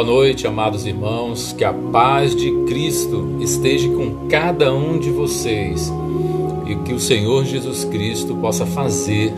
[0.00, 1.52] Boa noite, amados irmãos.
[1.52, 5.92] Que a paz de Cristo esteja com cada um de vocês
[6.66, 9.30] e que o Senhor Jesus Cristo possa fazer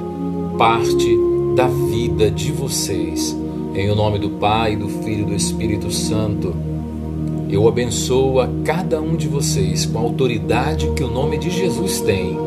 [0.56, 1.18] parte
[1.56, 3.36] da vida de vocês.
[3.74, 6.54] Em o nome do Pai, do Filho e do Espírito Santo,
[7.50, 12.00] eu abençoo a cada um de vocês com a autoridade que o nome de Jesus
[12.02, 12.38] tem.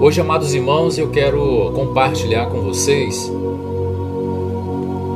[0.00, 3.30] Hoje, amados irmãos, eu quero compartilhar com vocês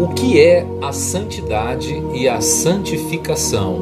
[0.06, 3.76] o que é a santidade e a santificação.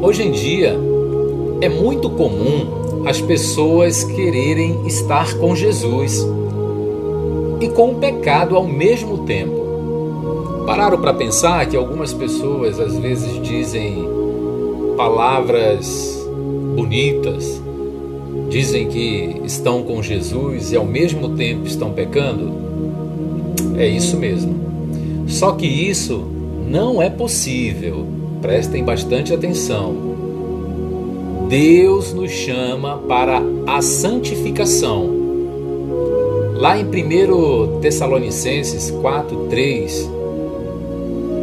[0.00, 0.74] Hoje em dia,
[1.60, 6.26] é muito comum as pessoas quererem estar com Jesus
[7.60, 10.64] e com o pecado ao mesmo tempo.
[10.66, 14.08] Pararam para pensar que algumas pessoas às vezes dizem
[14.96, 16.26] palavras
[16.74, 17.60] bonitas,
[18.48, 22.70] dizem que estão com Jesus e ao mesmo tempo estão pecando?
[23.80, 25.24] É isso mesmo.
[25.26, 26.22] Só que isso
[26.68, 28.06] não é possível.
[28.42, 29.94] Prestem bastante atenção.
[31.48, 35.08] Deus nos chama para a santificação.
[36.56, 40.10] Lá em 1 Tessalonicenses 4:3,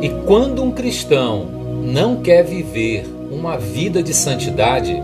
[0.03, 1.47] e quando um cristão
[1.83, 4.95] não quer viver uma vida de santidade,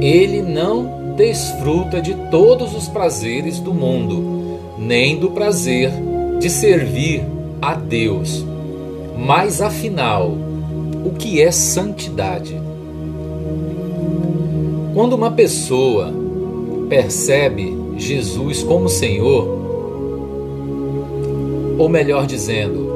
[0.00, 5.90] ele não desfruta de todos os prazeres do mundo, nem do prazer
[6.40, 7.22] de servir
[7.60, 8.44] a Deus.
[9.16, 10.32] Mas afinal,
[11.04, 12.58] o que é santidade?
[14.94, 16.12] Quando uma pessoa
[16.88, 19.60] percebe Jesus como Senhor,
[21.78, 22.90] ou melhor dizendo,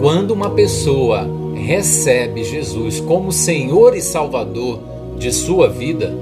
[0.00, 4.80] quando uma pessoa recebe Jesus como Senhor e Salvador
[5.16, 6.12] de sua vida,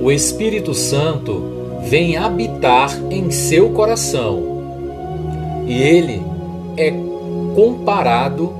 [0.00, 1.42] o Espírito Santo
[1.84, 4.55] vem habitar em seu coração
[5.66, 6.22] e ele
[6.76, 6.92] é
[7.54, 8.52] comparado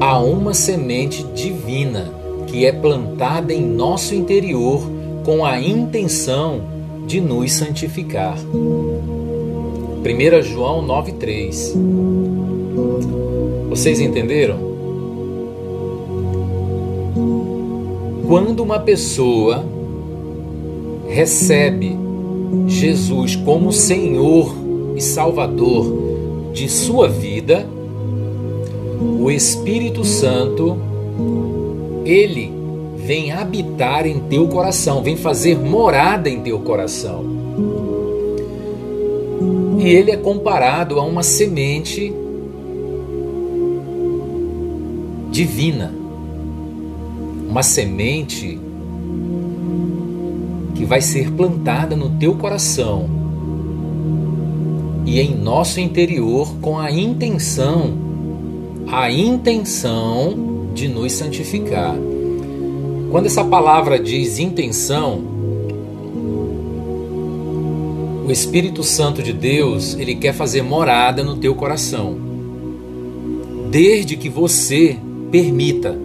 [0.00, 2.12] a uma semente divina
[2.46, 4.82] que é plantada em nosso interior
[5.24, 6.60] com a intenção
[7.06, 8.36] de nos santificar.
[8.36, 11.74] 1 João 9,3
[13.70, 14.72] Vocês entenderam?
[18.26, 19.64] Quando uma pessoa
[21.08, 21.96] recebe
[22.66, 24.61] Jesus como Senhor
[25.02, 27.66] Salvador de sua vida,
[29.20, 30.78] o Espírito Santo,
[32.04, 32.52] ele
[32.96, 37.24] vem habitar em teu coração, vem fazer morada em teu coração.
[39.78, 42.12] E ele é comparado a uma semente
[45.30, 45.92] divina,
[47.48, 48.60] uma semente
[50.76, 53.21] que vai ser plantada no teu coração
[55.04, 57.92] e em nosso interior com a intenção,
[58.86, 61.94] a intenção de nos santificar.
[63.10, 65.22] Quando essa palavra diz intenção,
[68.26, 72.16] o Espírito Santo de Deus, ele quer fazer morada no teu coração.
[73.70, 74.96] Desde que você
[75.30, 75.98] permita.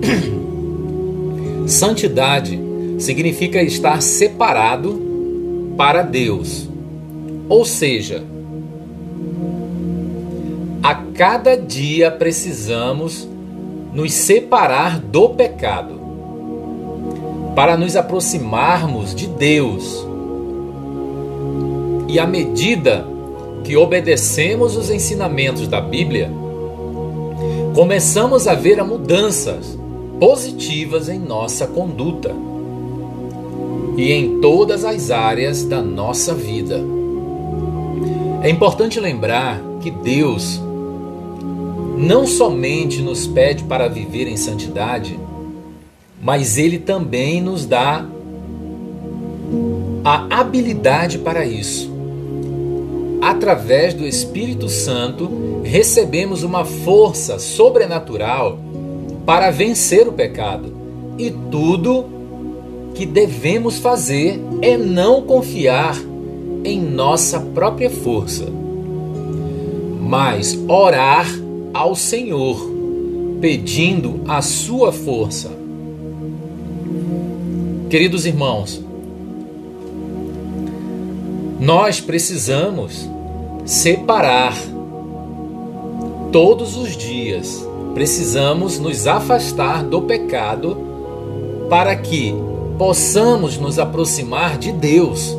[1.66, 2.58] Santidade
[2.98, 5.07] significa estar separado
[5.78, 6.68] para Deus.
[7.48, 8.24] Ou seja,
[10.82, 13.28] a cada dia precisamos
[13.94, 15.98] nos separar do pecado
[17.54, 20.04] para nos aproximarmos de Deus.
[22.08, 23.06] E à medida
[23.62, 26.30] que obedecemos os ensinamentos da Bíblia,
[27.74, 29.78] começamos a ver mudanças
[30.18, 32.34] positivas em nossa conduta
[33.98, 36.80] e em todas as áreas da nossa vida.
[38.40, 40.62] É importante lembrar que Deus
[41.96, 45.18] não somente nos pede para viver em santidade,
[46.22, 48.06] mas Ele também nos dá
[50.04, 51.90] a habilidade para isso.
[53.20, 58.60] Através do Espírito Santo, recebemos uma força sobrenatural
[59.26, 60.72] para vencer o pecado
[61.18, 62.17] e tudo
[62.94, 65.96] que devemos fazer é não confiar
[66.64, 68.46] em nossa própria força,
[70.00, 71.26] mas orar
[71.72, 72.58] ao Senhor,
[73.40, 75.50] pedindo a sua força.
[77.88, 78.82] Queridos irmãos,
[81.60, 83.08] nós precisamos
[83.64, 84.56] separar
[86.32, 90.76] todos os dias, precisamos nos afastar do pecado
[91.68, 92.34] para que
[92.78, 95.36] possamos nos aproximar de Deus.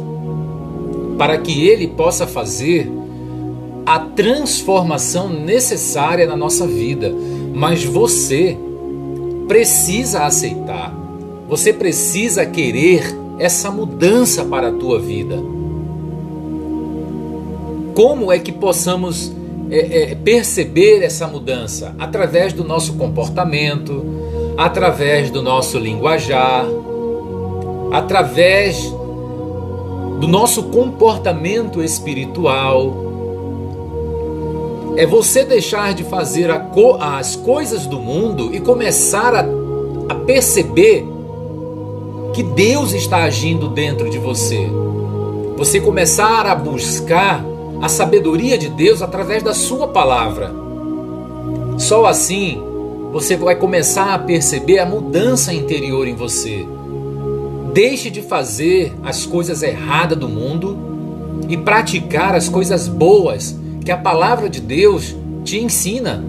[1.17, 2.89] para que Ele possa fazer
[3.85, 7.13] a transformação necessária na nossa vida.
[7.53, 8.57] Mas você
[9.45, 10.95] precisa aceitar,
[11.49, 13.03] você precisa querer
[13.37, 15.43] essa mudança para a tua vida.
[17.93, 19.33] Como é que possamos
[19.69, 21.93] é, é, perceber essa mudança?
[21.99, 24.05] Através do nosso comportamento,
[24.55, 26.65] através do nosso linguajar,
[27.91, 28.93] através
[30.19, 32.93] do nosso comportamento espiritual.
[34.97, 39.45] É você deixar de fazer co as coisas do mundo e começar a,
[40.09, 41.07] a perceber
[42.33, 44.69] que Deus está agindo dentro de você.
[45.57, 47.43] Você começar a buscar
[47.81, 50.53] a sabedoria de Deus através da Sua palavra.
[51.77, 52.61] Só assim
[53.11, 56.67] você vai começar a perceber a mudança interior em você.
[57.73, 60.77] Deixe de fazer as coisas erradas do mundo
[61.47, 63.55] e praticar as coisas boas
[63.85, 66.23] que a palavra de Deus te ensina.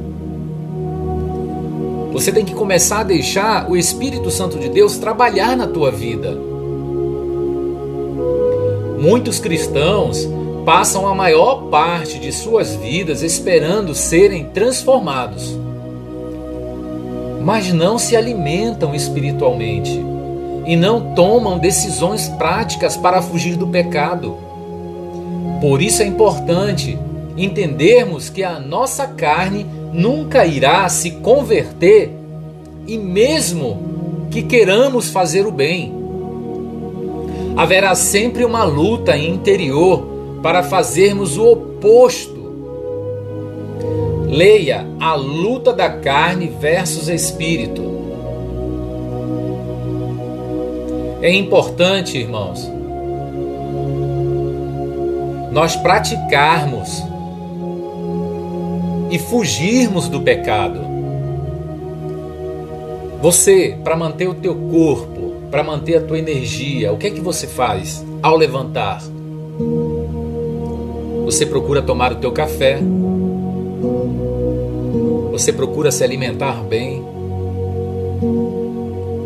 [2.12, 6.37] Você tem que começar a deixar o Espírito Santo de Deus trabalhar na tua vida.
[8.98, 10.28] Muitos cristãos
[10.64, 15.58] passam a maior parte de suas vidas esperando serem transformados,
[17.42, 20.10] mas não se alimentam espiritualmente
[20.70, 24.37] e não tomam decisões práticas para fugir do pecado.
[25.61, 26.96] Por isso é importante
[27.37, 32.12] entendermos que a nossa carne nunca irá se converter
[32.87, 35.93] e mesmo que queiramos fazer o bem.
[37.56, 40.06] Haverá sempre uma luta interior
[40.40, 42.38] para fazermos o oposto.
[44.28, 48.00] Leia a luta da carne versus espírito.
[51.22, 52.67] É importante, irmãos,
[55.52, 57.02] nós praticarmos
[59.11, 60.81] e fugirmos do pecado.
[63.20, 67.20] Você, para manter o teu corpo, para manter a tua energia, o que é que
[67.20, 69.02] você faz ao levantar?
[71.26, 72.78] Você procura tomar o teu café.
[75.32, 77.05] Você procura se alimentar bem.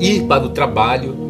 [0.01, 1.24] Ir para o trabalho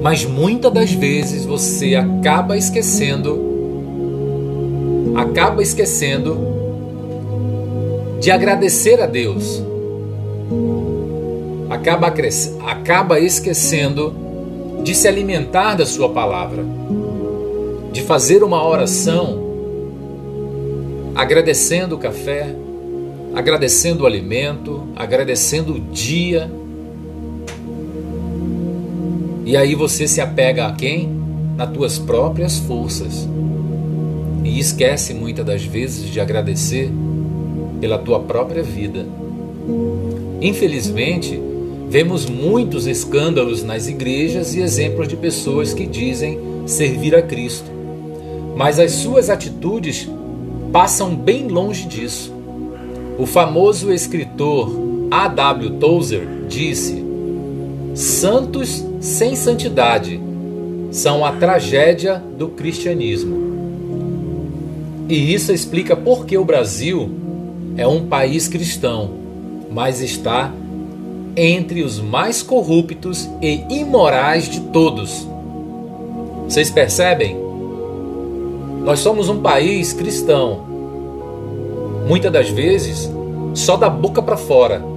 [0.00, 3.38] mas muitas das vezes você acaba esquecendo,
[5.16, 6.38] acaba esquecendo
[8.20, 9.62] de agradecer a Deus,
[11.70, 12.12] acaba,
[12.66, 14.14] acaba esquecendo
[14.82, 16.64] de se alimentar da Sua palavra,
[17.92, 19.44] de fazer uma oração,
[21.14, 22.54] agradecendo o café,
[23.34, 26.50] agradecendo o alimento, agradecendo o dia
[29.46, 31.08] e aí você se apega a quem?
[31.56, 33.28] Nas tuas próprias forças.
[34.42, 36.90] E esquece muitas das vezes de agradecer
[37.80, 39.06] pela tua própria vida.
[40.42, 41.40] Infelizmente,
[41.88, 47.70] vemos muitos escândalos nas igrejas e exemplos de pessoas que dizem servir a Cristo,
[48.56, 50.08] mas as suas atitudes
[50.72, 52.34] passam bem longe disso.
[53.16, 54.72] O famoso escritor
[55.08, 55.70] A.W.
[55.78, 57.04] Tozer disse:
[57.94, 60.20] Santos sem santidade
[60.90, 63.46] são a tragédia do cristianismo.
[65.08, 67.08] E isso explica por que o Brasil
[67.76, 69.10] é um país cristão,
[69.70, 70.52] mas está
[71.36, 75.26] entre os mais corruptos e imorais de todos.
[76.48, 77.36] Vocês percebem?
[78.84, 80.64] Nós somos um país cristão.
[82.08, 83.08] Muitas das vezes,
[83.54, 84.95] só da boca para fora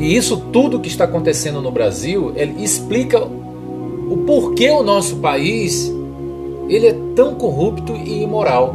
[0.00, 5.92] e isso tudo que está acontecendo no Brasil, explica o porquê o nosso país
[6.70, 8.74] ele é tão corrupto e imoral.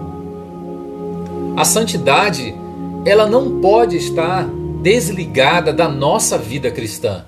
[1.58, 2.54] A santidade,
[3.06, 4.48] ela não pode estar
[4.84, 7.26] desligada da nossa vida cristã.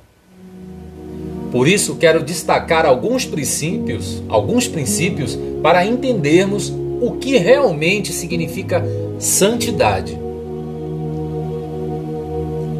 [1.51, 8.86] Por isso quero destacar alguns princípios, alguns princípios para entendermos o que realmente significa
[9.18, 10.20] santidade.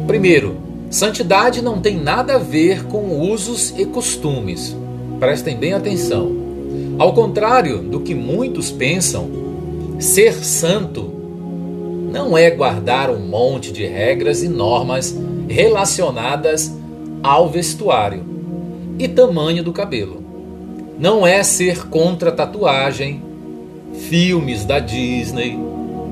[0.06, 4.74] Primeiro, Santidade não tem nada a ver com usos e costumes.
[5.20, 6.32] Prestem bem atenção.
[6.98, 9.28] Ao contrário do que muitos pensam,
[9.98, 11.12] ser santo
[12.10, 15.14] não é guardar um monte de regras e normas
[15.46, 16.72] relacionadas
[17.22, 18.24] ao vestuário
[18.98, 20.22] e tamanho do cabelo.
[20.98, 23.22] Não é ser contra tatuagem,
[23.92, 25.58] filmes da Disney,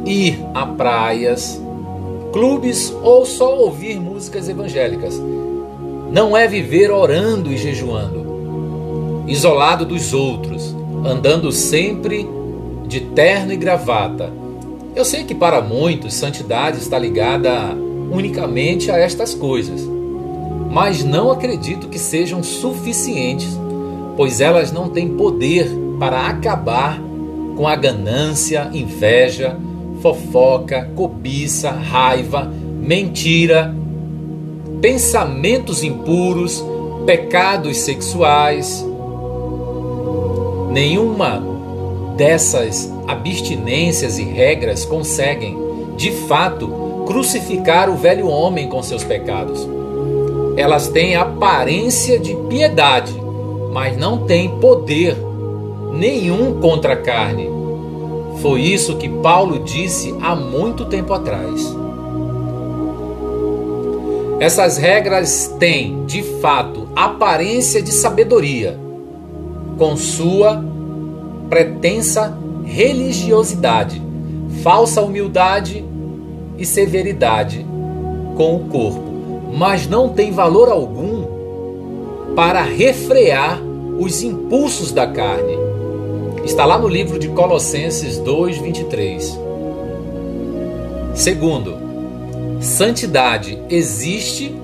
[0.04, 1.60] ir a praias,
[2.36, 5.18] clubes ou só ouvir músicas evangélicas.
[6.12, 9.24] Não é viver orando e jejuando.
[9.26, 12.28] isolado dos outros, andando sempre
[12.86, 14.30] de terno e gravata.
[14.94, 17.74] Eu sei que para muitos santidade está ligada
[18.12, 19.80] unicamente a estas coisas,
[20.70, 23.58] mas não acredito que sejam suficientes,
[24.14, 27.00] pois elas não têm poder para acabar
[27.56, 29.58] com a ganância, inveja,
[30.06, 32.44] fofoca, cobiça, raiva,
[32.80, 33.74] mentira,
[34.80, 36.64] pensamentos impuros,
[37.04, 38.86] pecados sexuais.
[40.70, 41.42] Nenhuma
[42.16, 45.58] dessas abstinências e regras conseguem,
[45.96, 49.66] de fato, crucificar o velho homem com seus pecados.
[50.56, 53.12] Elas têm aparência de piedade,
[53.72, 55.16] mas não têm poder
[55.92, 57.55] nenhum contra a carne.
[58.40, 61.74] Foi isso que Paulo disse há muito tempo atrás.
[64.38, 68.78] Essas regras têm, de fato, aparência de sabedoria,
[69.78, 70.62] com sua
[71.48, 74.02] pretensa religiosidade,
[74.62, 75.84] falsa humildade
[76.58, 77.64] e severidade
[78.36, 81.24] com o corpo, mas não tem valor algum
[82.34, 83.58] para refrear
[83.98, 85.65] os impulsos da carne.
[86.46, 89.36] Está lá no livro de Colossenses 2, 23.
[91.12, 91.76] Segundo,
[92.60, 94.54] Santidade existe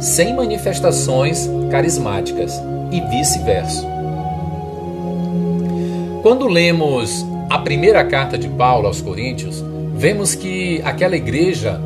[0.00, 2.54] sem manifestações carismáticas
[2.90, 3.86] e vice-versa.
[6.22, 9.62] Quando lemos a primeira carta de Paulo aos Coríntios,
[9.94, 11.78] vemos que aquela igreja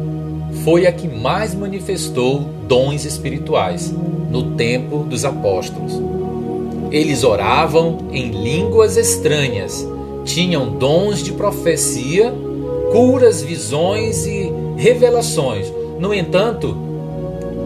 [0.64, 2.38] foi a que mais manifestou
[2.68, 3.92] dons espirituais
[4.30, 6.19] no tempo dos apóstolos.
[6.90, 9.86] Eles oravam em línguas estranhas,
[10.24, 12.32] tinham dons de profecia,
[12.90, 15.72] curas, visões e revelações.
[15.98, 16.76] No entanto,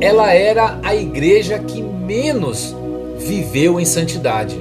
[0.00, 2.76] ela era a igreja que menos
[3.18, 4.56] viveu em santidade.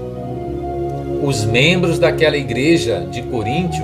[1.21, 3.83] Os membros daquela igreja de Coríntio,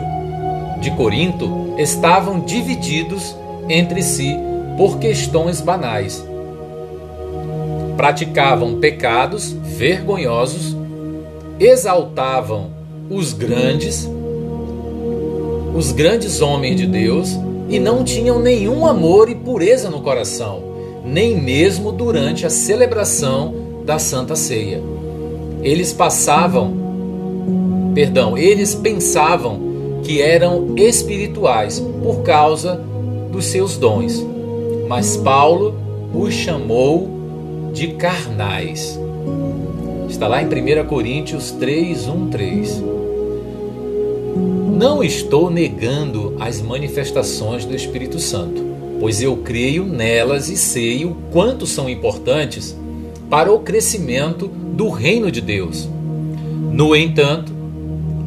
[0.79, 3.35] de Corinto, estavam divididos
[3.67, 4.35] entre si
[4.77, 6.23] por questões banais.
[7.97, 10.75] Praticavam pecados vergonhosos,
[11.57, 12.69] exaltavam
[13.09, 14.09] os grandes,
[15.73, 17.29] os grandes homens de Deus
[17.69, 20.61] e não tinham nenhum amor e pureza no coração,
[21.05, 23.53] nem mesmo durante a celebração
[23.85, 24.83] da Santa Ceia.
[25.63, 26.73] Eles passavam,
[27.95, 32.81] perdão, eles pensavam que eram espirituais por causa
[33.31, 34.25] dos seus dons,
[34.89, 35.73] mas Paulo
[36.13, 37.07] os chamou
[37.71, 38.99] de carnais.
[40.09, 42.83] Está lá em 1 Coríntios 3, 1, 3.
[44.75, 48.61] Não estou negando as manifestações do Espírito Santo,
[48.99, 52.75] pois eu creio nelas e sei o quanto são importantes
[53.29, 55.87] para o crescimento do reino de Deus.
[56.73, 57.53] No entanto,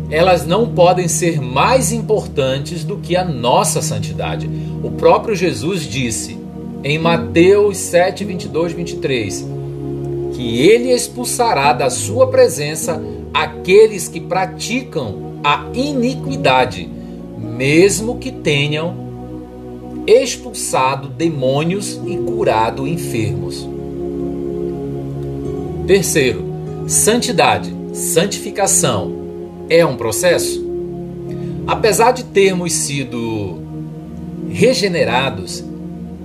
[0.09, 4.49] elas não podem ser mais importantes do que a nossa santidade.
[4.83, 6.39] O próprio Jesus disse
[6.85, 9.52] em Mateus 7, 22, 23
[10.43, 13.01] que ele expulsará da sua presença
[13.33, 16.91] aqueles que praticam a iniquidade,
[17.39, 18.93] mesmo que tenham
[20.05, 23.69] expulsado demônios e curado enfermos.
[25.87, 26.45] Terceiro,
[26.89, 29.13] santidade, santificação
[29.71, 30.61] é um processo?
[31.69, 33.61] Apesar de termos sido
[34.51, 35.63] regenerados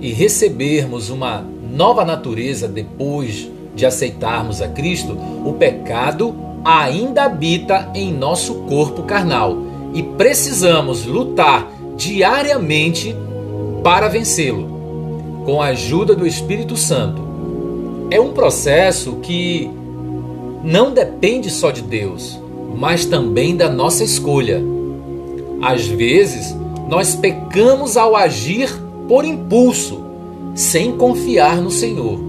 [0.00, 8.12] e recebermos uma nova natureza depois de aceitarmos a Cristo, o pecado ainda habita em
[8.12, 9.56] nosso corpo carnal
[9.94, 13.16] e precisamos lutar diariamente
[13.82, 17.22] para vencê-lo, com a ajuda do Espírito Santo.
[18.10, 19.70] É um processo que
[20.64, 22.38] não depende só de Deus,
[22.74, 24.60] mas também da nossa escolha.
[25.62, 26.54] Às vezes,
[26.88, 28.68] nós pecamos ao agir
[29.06, 30.04] por impulso,
[30.54, 32.27] sem confiar no Senhor.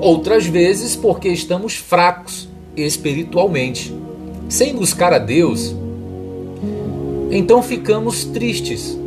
[0.00, 3.94] Outras vezes, porque estamos fracos espiritualmente,
[4.48, 5.74] sem buscar a Deus,
[7.30, 8.98] então ficamos tristes.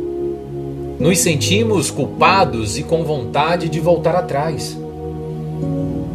[0.98, 4.76] Nos sentimos culpados e com vontade de voltar atrás.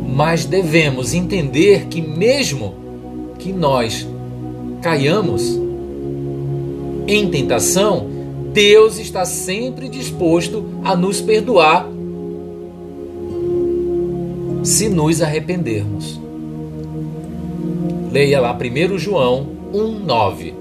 [0.08, 2.76] Mas devemos entender que, mesmo
[3.40, 4.08] que nós
[4.82, 5.60] caiamos
[7.08, 8.08] em tentação,
[8.54, 11.90] Deus está sempre disposto a nos perdoar
[14.64, 16.20] se nos arrependermos.
[18.12, 20.54] Leia lá 1 João 1,9.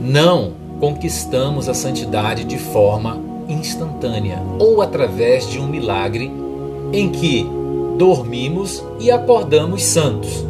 [0.00, 3.18] Não conquistamos a santidade de forma
[3.48, 6.30] instantânea ou através de um milagre
[6.92, 7.46] em que
[7.96, 10.44] dormimos e acordamos santos.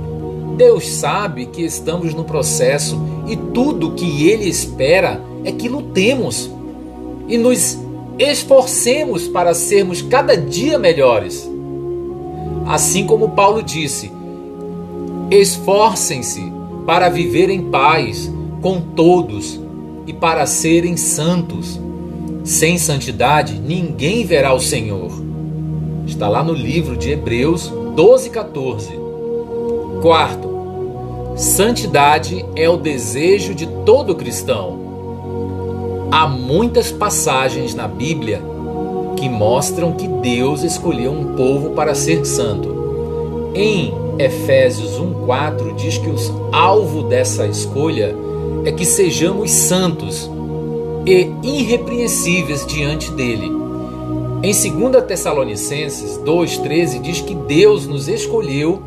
[0.56, 6.50] Deus sabe que estamos no processo e tudo que Ele espera é que lutemos
[7.28, 7.83] e nos
[8.18, 11.50] esforcemos para sermos cada dia melhores.
[12.66, 14.10] Assim como Paulo disse:
[15.30, 16.52] esforcem-se
[16.86, 18.30] para viver em paz
[18.60, 19.60] com todos
[20.06, 21.80] e para serem santos.
[22.44, 25.10] Sem santidade, ninguém verá o Senhor.
[26.06, 28.90] Está lá no livro de Hebreus 12, 14.
[30.02, 34.83] Quarto, santidade é o desejo de todo cristão.
[36.10, 38.42] Há muitas passagens na Bíblia
[39.16, 43.52] que mostram que Deus escolheu um povo para ser santo.
[43.54, 46.16] Em Efésios 1:4 diz que o
[46.52, 48.14] alvo dessa escolha
[48.64, 50.30] é que sejamos santos
[51.06, 53.50] e irrepreensíveis diante dele.
[54.42, 58.82] Em 2 Tessalonicenses 2,13 diz que Deus nos escolheu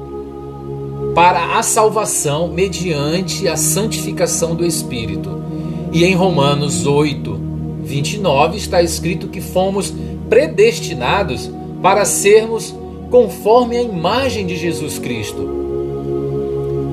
[1.16, 5.47] para a salvação mediante a santificação do Espírito.
[5.92, 7.40] E em Romanos 8,
[7.84, 9.94] 29 está escrito que fomos
[10.30, 11.50] predestinados
[11.82, 12.76] para sermos
[13.10, 15.48] conforme a imagem de Jesus Cristo.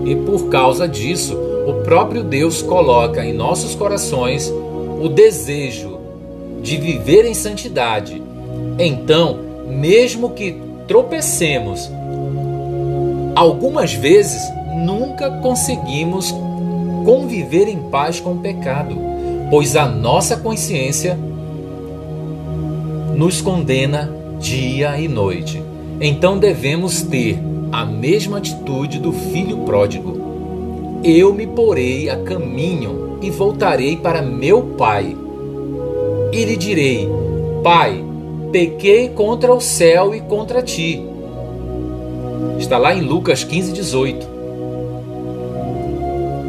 [0.06, 1.36] E por causa disso,
[1.66, 4.52] o próprio Deus coloca em nossos corações
[5.02, 5.98] o desejo
[6.62, 8.22] de viver em santidade.
[8.78, 11.90] Então, mesmo que tropecemos,
[13.34, 14.42] algumas vezes
[14.76, 16.34] nunca conseguimos
[17.04, 18.96] conviver em paz com o pecado,
[19.50, 21.18] pois a nossa consciência
[23.14, 25.62] nos condena dia e noite.
[26.00, 27.38] Então devemos ter
[27.70, 30.24] a mesma atitude do filho pródigo.
[31.04, 35.16] Eu me porei a caminho e voltarei para meu pai.
[36.32, 37.08] E lhe direi:
[37.62, 38.02] Pai,
[38.50, 41.04] pequei contra o céu e contra ti.
[42.58, 44.33] Está lá em Lucas 15, 18.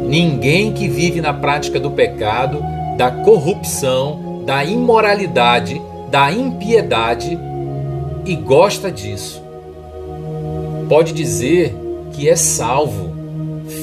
[0.06, 2.62] Ninguém que vive na prática do pecado,
[2.96, 7.38] da corrupção, da imoralidade, da impiedade
[8.24, 9.42] e gosta disso,
[10.88, 11.74] pode dizer
[12.12, 13.10] que é salvo,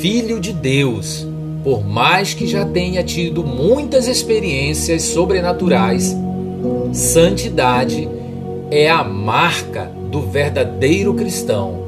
[0.02, 1.28] filho de Deus,
[1.64, 6.16] por mais que já tenha tido muitas experiências sobrenaturais.
[6.94, 8.08] Santidade
[8.72, 11.83] é a marca do verdadeiro cristão.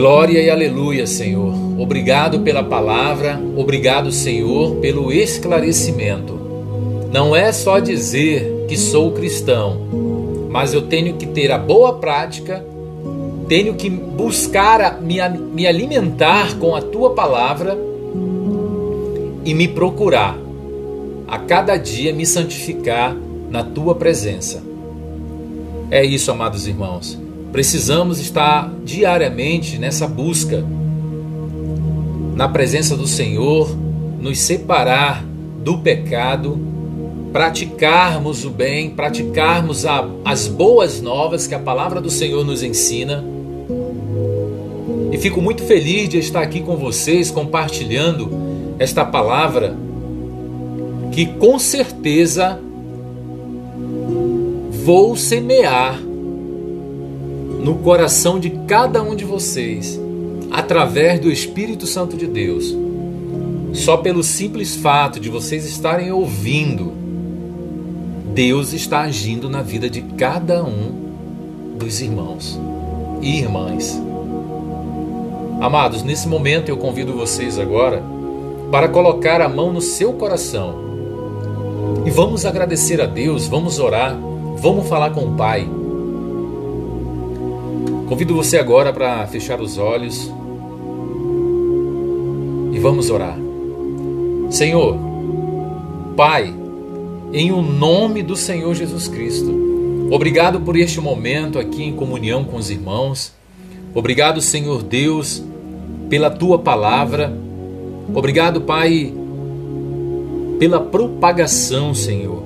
[0.00, 1.52] Glória e aleluia, Senhor.
[1.78, 6.40] Obrigado pela palavra, obrigado, Senhor, pelo esclarecimento.
[7.12, 9.76] Não é só dizer que sou cristão,
[10.48, 12.64] mas eu tenho que ter a boa prática,
[13.46, 15.16] tenho que buscar me,
[15.52, 17.76] me alimentar com a tua palavra
[19.44, 20.34] e me procurar
[21.28, 23.14] a cada dia me santificar
[23.50, 24.62] na tua presença.
[25.90, 27.19] É isso, amados irmãos.
[27.52, 30.64] Precisamos estar diariamente nessa busca,
[32.36, 33.76] na presença do Senhor,
[34.20, 35.24] nos separar
[35.64, 36.58] do pecado,
[37.32, 43.24] praticarmos o bem, praticarmos a, as boas novas que a palavra do Senhor nos ensina.
[45.12, 48.30] E fico muito feliz de estar aqui com vocês compartilhando
[48.78, 49.76] esta palavra
[51.12, 52.60] que com certeza
[54.84, 56.09] vou semear
[57.62, 60.00] no coração de cada um de vocês,
[60.50, 62.74] através do Espírito Santo de Deus.
[63.72, 66.92] Só pelo simples fato de vocês estarem ouvindo,
[68.34, 71.10] Deus está agindo na vida de cada um
[71.78, 72.58] dos irmãos
[73.20, 74.00] e irmãs.
[75.60, 78.02] Amados, nesse momento eu convido vocês agora
[78.70, 80.90] para colocar a mão no seu coração
[82.06, 84.18] e vamos agradecer a Deus, vamos orar,
[84.56, 85.68] vamos falar com o Pai
[88.10, 90.28] Convido você agora para fechar os olhos
[92.72, 93.38] e vamos orar.
[94.50, 94.98] Senhor,
[96.16, 96.52] Pai,
[97.32, 102.56] em o nome do Senhor Jesus Cristo, obrigado por este momento aqui em comunhão com
[102.56, 103.32] os irmãos.
[103.94, 105.40] Obrigado, Senhor Deus,
[106.08, 107.32] pela tua palavra.
[108.12, 109.14] Obrigado, Pai,
[110.58, 112.42] pela propagação, Senhor,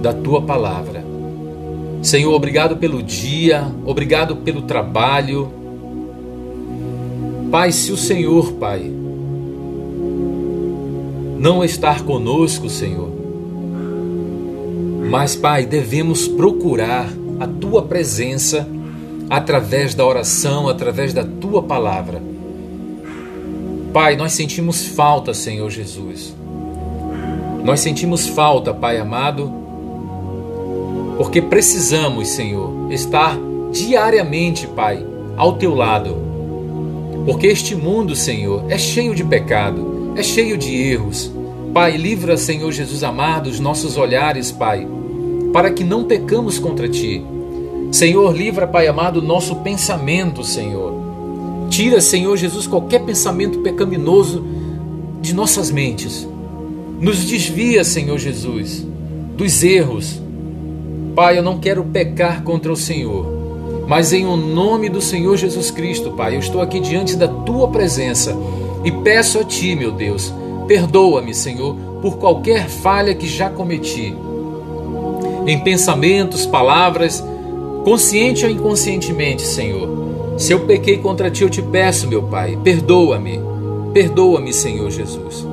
[0.00, 1.01] da tua palavra.
[2.02, 5.52] Senhor, obrigado pelo dia, obrigado pelo trabalho.
[7.48, 8.90] Pai, se o Senhor, Pai,
[11.38, 13.08] não estar conosco, Senhor,
[15.08, 18.66] mas, Pai, devemos procurar a Tua presença
[19.30, 22.20] através da oração, através da Tua palavra.
[23.92, 26.34] Pai, nós sentimos falta, Senhor Jesus.
[27.62, 29.61] Nós sentimos falta, Pai amado,
[31.16, 33.38] porque precisamos, Senhor, estar
[33.70, 35.04] diariamente, Pai,
[35.36, 36.16] ao teu lado.
[37.24, 41.32] Porque este mundo, Senhor, é cheio de pecado, é cheio de erros.
[41.72, 44.86] Pai, livra, Senhor Jesus amado, os nossos olhares, Pai,
[45.52, 47.24] para que não pecamos contra ti.
[47.90, 50.92] Senhor, livra, Pai amado, o nosso pensamento, Senhor.
[51.70, 54.44] Tira, Senhor Jesus, qualquer pensamento pecaminoso
[55.20, 56.28] de nossas mentes.
[57.00, 58.86] Nos desvia, Senhor Jesus,
[59.36, 60.20] dos erros.
[61.14, 63.26] Pai, eu não quero pecar contra o Senhor.
[63.86, 67.68] Mas em o nome do Senhor Jesus Cristo, Pai, eu estou aqui diante da tua
[67.68, 68.36] presença
[68.84, 70.32] e peço a ti, meu Deus,
[70.66, 74.14] perdoa-me, Senhor, por qualquer falha que já cometi.
[75.46, 77.22] Em pensamentos, palavras,
[77.84, 79.88] consciente ou inconscientemente, Senhor.
[80.38, 83.40] Se eu pequei contra ti, eu te peço, meu Pai, perdoa-me.
[83.92, 85.46] Perdoa-me, Senhor Jesus.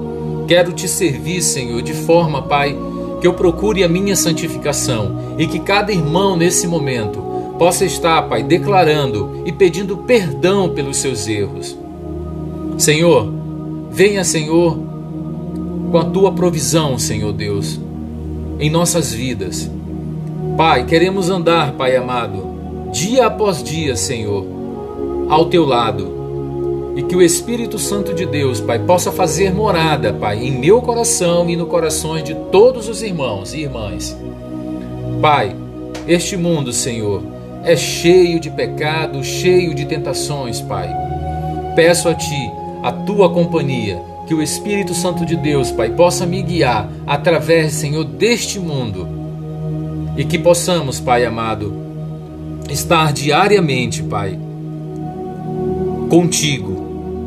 [0.47, 2.75] Quero te servir, Senhor, de forma, Pai,
[3.19, 7.21] que eu procure a minha santificação e que cada irmão nesse momento
[7.57, 11.77] possa estar, Pai, declarando e pedindo perdão pelos seus erros.
[12.77, 13.29] Senhor,
[13.91, 14.77] venha, Senhor,
[15.91, 17.79] com a tua provisão, Senhor Deus,
[18.59, 19.69] em nossas vidas.
[20.55, 24.45] Pai, queremos andar, Pai amado, dia após dia, Senhor,
[25.29, 26.18] ao teu lado.
[26.95, 31.49] E que o Espírito Santo de Deus, Pai, possa fazer morada, Pai, em meu coração
[31.49, 34.17] e no corações de todos os irmãos e irmãs.
[35.21, 35.55] Pai,
[36.07, 37.23] este mundo, Senhor,
[37.63, 40.89] é cheio de pecado, cheio de tentações, Pai.
[41.75, 46.41] Peço a Ti a Tua companhia, que o Espírito Santo de Deus, Pai, possa me
[46.41, 49.07] guiar através, Senhor, deste mundo
[50.15, 51.73] e que possamos, Pai amado,
[52.69, 54.37] estar diariamente, Pai,
[56.09, 56.78] contigo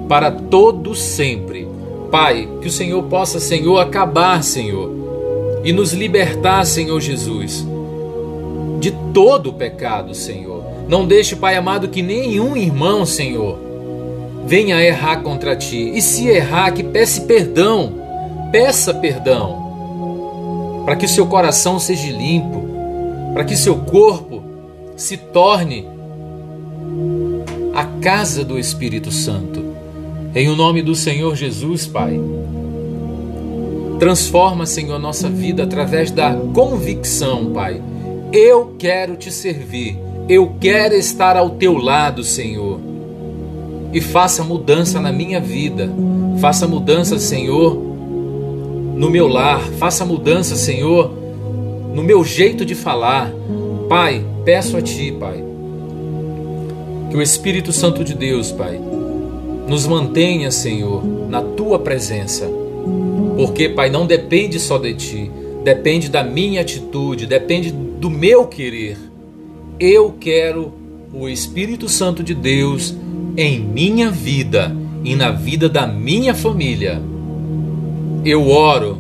[0.09, 1.69] para todo sempre.
[2.11, 4.91] Pai, que o Senhor possa, Senhor, acabar, Senhor,
[5.65, 7.67] e nos libertar, Senhor Jesus
[8.83, 10.65] de todo o pecado, Senhor.
[10.89, 13.57] Não deixe, Pai amado, que nenhum irmão, Senhor,
[14.45, 15.93] venha errar contra ti.
[15.95, 17.93] E se errar, que peça perdão.
[18.51, 20.83] Peça perdão.
[20.85, 22.61] Para que seu coração seja limpo,
[23.33, 24.43] para que seu corpo
[24.97, 25.87] se torne
[27.73, 29.62] a casa do Espírito Santo.
[30.35, 32.19] Em o nome do Senhor Jesus, Pai.
[33.99, 37.83] Transforma, Senhor, nossa vida através da convicção, Pai,
[38.33, 39.99] eu quero te servir.
[40.29, 42.81] Eu quero estar ao teu lado, Senhor.
[43.93, 45.91] E faça mudança na minha vida.
[46.41, 47.75] Faça mudança, Senhor,
[48.97, 49.61] no meu lar.
[49.79, 51.13] Faça mudança, Senhor,
[51.95, 53.31] no meu jeito de falar.
[53.87, 55.45] Pai, peço a Ti, Pai,
[57.11, 58.81] que o Espírito Santo de Deus, Pai,
[59.67, 62.51] nos mantenha, Senhor, na Tua presença.
[63.37, 65.31] Porque, Pai, não depende só de Ti,
[65.65, 68.99] depende da minha atitude, depende do meu querer.
[69.79, 70.73] Eu quero
[71.13, 72.95] o Espírito Santo de Deus
[73.37, 77.01] em minha vida e na vida da minha família.
[78.25, 78.99] Eu oro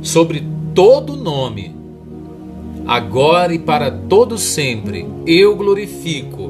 [0.00, 0.42] sobre
[0.74, 1.74] todo nome,
[2.86, 5.06] agora e para todo sempre.
[5.26, 6.42] Eu glorifico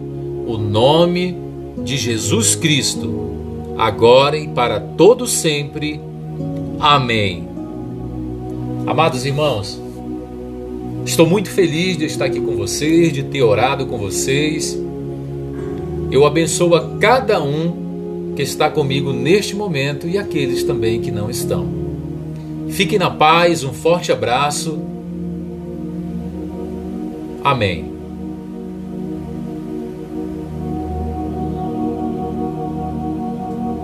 [0.46, 1.47] o nome de
[1.84, 6.00] Jesus Cristo, agora e para todo sempre.
[6.80, 7.48] Amém.
[8.86, 9.80] Amados irmãos,
[11.08, 14.78] Estou muito feliz de estar aqui com vocês, de ter orado com vocês.
[16.12, 21.30] Eu abençoo a cada um que está comigo neste momento e aqueles também que não
[21.30, 21.66] estão.
[22.68, 24.78] Fiquem na paz, um forte abraço.
[27.42, 27.88] Amém.